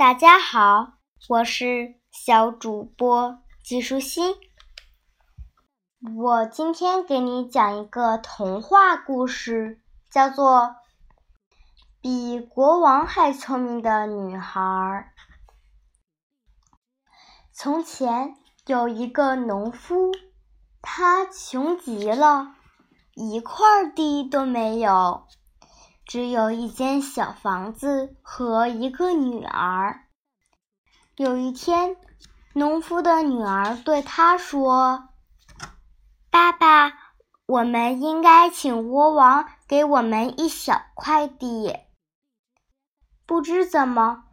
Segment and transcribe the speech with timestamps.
[0.00, 0.94] 大家好，
[1.28, 4.34] 我是小主播季舒心。
[6.16, 10.60] 我今天给你讲一个童话故事，叫做
[12.00, 14.62] 《比国王还聪明的女孩》。
[17.52, 20.12] 从前有一个农夫，
[20.80, 22.54] 他穷极了，
[23.14, 25.26] 一块地都没有。
[26.10, 30.06] 只有一间小房子和一个女儿。
[31.14, 31.96] 有一天，
[32.52, 35.10] 农夫的女儿对他说
[36.28, 36.92] ：“爸爸，
[37.46, 41.78] 我们应该请国王给我们一小块地。”
[43.24, 44.24] 不知怎么，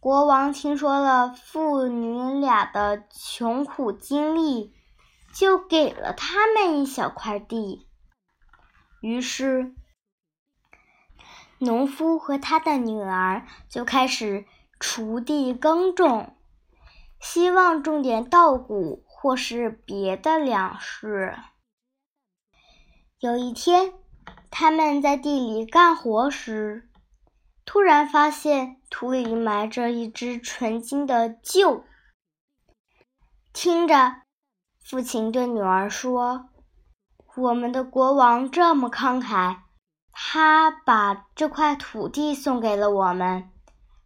[0.00, 4.74] 国王听说了父女俩的穷苦经历，
[5.32, 7.88] 就给了他们一小块地。
[9.00, 9.74] 于是。
[11.62, 14.46] 农夫和他的女儿就开始
[14.80, 16.34] 锄地耕种，
[17.20, 21.36] 希望种点稻谷或是别的粮食。
[23.20, 23.92] 有一天，
[24.50, 26.90] 他们在地里干活时，
[27.64, 31.84] 突然发现土里埋着一只纯金的鹫。
[33.52, 34.22] 听着，
[34.84, 36.48] 父亲对女儿说
[37.38, 39.58] ：“我们的国王这么慷慨。”
[40.12, 43.50] 他把这块土地送给了我们，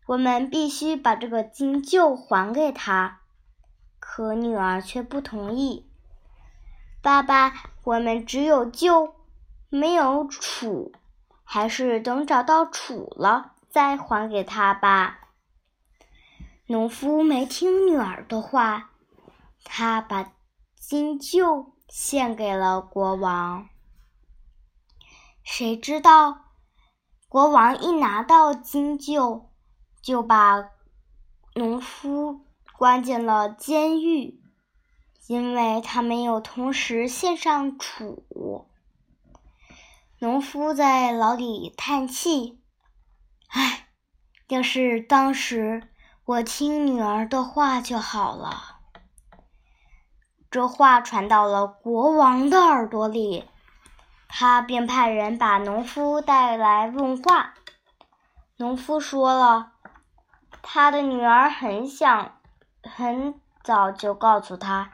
[0.06, 3.20] 我们必须把这个金鹫还给他。
[3.98, 5.90] 可女儿却不同意。
[7.02, 7.52] 爸爸，
[7.84, 9.12] 我们只有鹫，
[9.68, 10.92] 没有杵，
[11.44, 15.20] 还是等找到杵了再还给他吧。
[16.66, 18.90] 农夫没听女儿的话，
[19.64, 20.32] 他把
[20.76, 23.68] 金鹫献给了国王。
[25.58, 26.50] 谁知道，
[27.30, 29.46] 国王一拿到金鹫，
[30.02, 30.68] 就把
[31.54, 32.42] 农夫
[32.76, 34.38] 关进了监狱，
[35.26, 38.68] 因为他没有同时献上楚。
[40.18, 42.60] 农夫在牢里叹气
[43.48, 43.88] ：“唉，
[44.48, 45.88] 要是当时
[46.26, 48.80] 我听女儿的话就好了。”
[50.52, 53.46] 这话传到了国王的耳朵里。
[54.38, 57.54] 他便派人把农夫带来问话。
[58.58, 59.72] 农夫说了，
[60.60, 62.32] 他的女儿很想，
[62.82, 64.90] 很早就告诉他，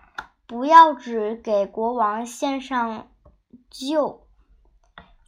[0.46, 3.08] 不要只给国王献上
[3.68, 4.20] 鹫。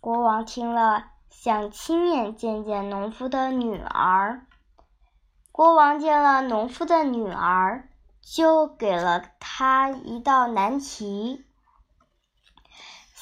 [0.00, 4.46] 国王听了，想亲眼见见农夫的女儿。
[5.50, 7.88] 国王见了农夫的女儿，
[8.22, 11.44] 就给了他一道难题。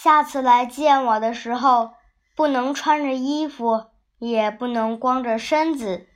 [0.02, 1.92] 下次来见我的时候，
[2.34, 3.84] 不能穿着衣服，
[4.18, 6.08] 也不能光着身子，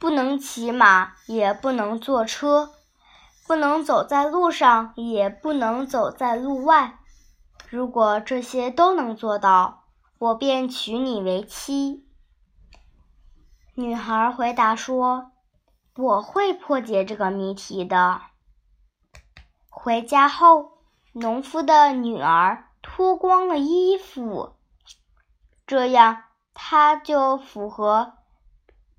[0.00, 2.72] 不能骑马，也不能坐车，
[3.46, 6.98] 不能走在路上，也不能走在路外。
[7.70, 9.84] 如果这些都能做到，
[10.18, 12.04] 我便娶你为妻。
[13.76, 15.30] 女孩回答说
[15.94, 18.22] ：“我会破解这个谜题的。”
[19.70, 20.78] 回家后，
[21.12, 22.70] 农夫的女儿。
[22.86, 24.54] 脱光了衣服，
[25.66, 28.12] 这样他就符合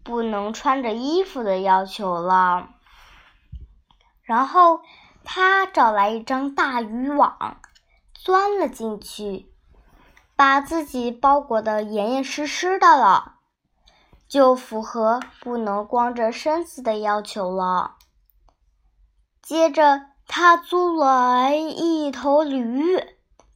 [0.03, 2.71] 不能穿着衣服的要求了。
[4.23, 4.81] 然后
[5.23, 7.61] 他找来一张大渔网，
[8.13, 9.53] 钻了进去，
[10.35, 13.35] 把自己包裹得严严实实的了，
[14.27, 17.95] 就符合不能光着身子的要求了。
[19.43, 23.14] 接着他租了一头驴。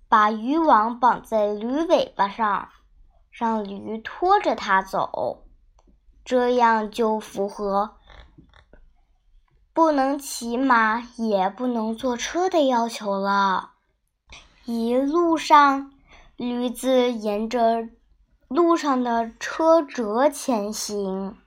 [0.09, 2.69] 把渔网绑在驴尾巴上，
[3.29, 5.45] 让驴拖着它走，
[6.25, 7.97] 这样就符合
[9.71, 13.73] 不能骑马也不能坐车的要求了。
[14.65, 15.91] 一路上，
[16.35, 17.87] 驴子沿着
[18.47, 21.37] 路上的车辙前行，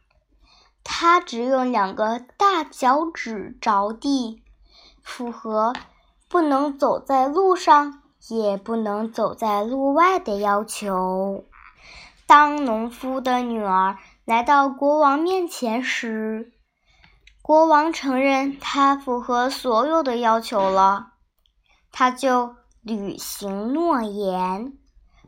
[0.85, 4.45] 它只用两个大脚趾着地，
[5.03, 5.73] 符合
[6.29, 8.02] 不能走在路上。
[8.29, 11.47] 也不能走在路外的要求。
[12.27, 16.53] 当农夫的女儿来到国王面前时，
[17.43, 21.15] 国王承认她符合所有的要求了，
[21.91, 24.79] 他就履行诺言，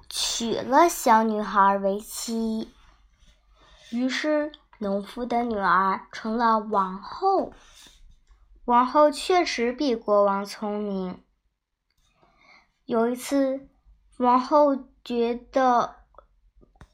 [0.08, 2.73] 娶了小女孩为妻。
[3.90, 7.52] 于是，农夫的女儿成了王后。
[8.64, 11.24] 王后确实比国王聪明。
[12.87, 13.67] 有一次，
[14.19, 15.97] 王后觉得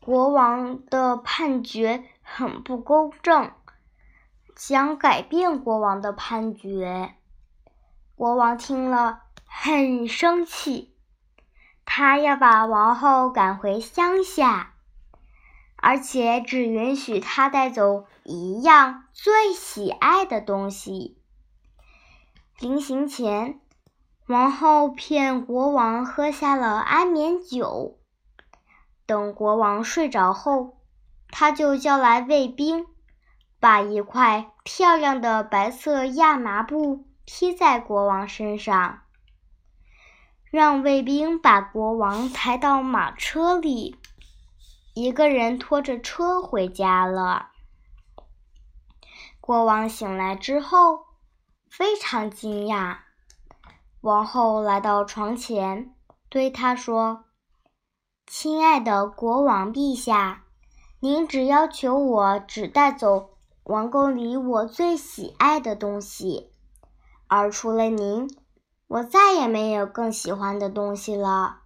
[0.00, 3.50] 国王的判决很不公正，
[4.54, 7.16] 想改变国王的判决。
[8.14, 10.94] 国王听了很生气，
[11.84, 14.74] 他要把王后赶回乡下，
[15.74, 21.18] 而且只允许她带走一样最喜爱的东西。
[22.60, 23.60] 临行前，
[24.30, 27.98] 王后骗国王喝下了安眠酒。
[29.04, 30.78] 等国王睡着后，
[31.30, 32.86] 她就叫来卫兵，
[33.58, 37.04] 把一块漂亮的白色亚麻布。
[37.32, 39.02] 披在国王身上，
[40.50, 43.96] 让卫兵把国王抬到马车里，
[44.94, 47.50] 一个人拖着车回家了。
[49.40, 51.06] 国王醒来之后
[51.68, 52.98] 非常惊讶，
[54.00, 55.94] 王后来到床前，
[56.30, 57.24] 对他说
[58.26, 60.44] ：“亲爱的国王陛下，
[61.00, 66.52] 您只要求我只带走王宫里我最喜爱的东西。”
[67.28, 68.28] 而除了您，
[68.88, 71.60] 我再也没有更喜欢的东西了，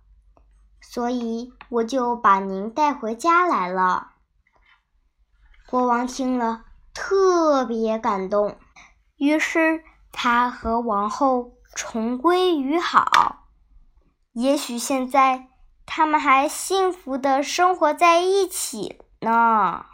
[0.80, 4.10] 所以我就把您带回家来了。
[5.66, 8.56] 国王听了特别感动，
[9.16, 13.49] 于是他和王后重归于好。
[14.32, 15.49] 也许现在
[15.87, 19.87] 他们还幸福的生活在一起呢。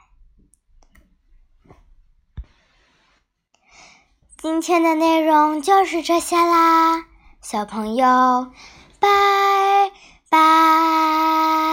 [4.38, 7.05] 今天的内容就是这些啦
[7.43, 8.50] 小朋友
[8.99, 9.09] 拜
[10.31, 11.69] 拜。